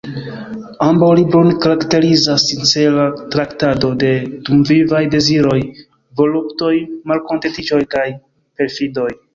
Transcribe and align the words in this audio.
Ambaŭ 0.85 1.09
librojn 1.19 1.51
karakterizas 1.65 2.47
"sincera 2.53 3.05
traktado 3.35 3.93
de 4.05 4.09
dumvivaj 4.49 5.05
deziroj, 5.13 5.59
voluptoj, 6.23 6.75
malkontentiĝoj 7.13 7.85
kaj 7.97 8.09
perfidoj. 8.21 9.11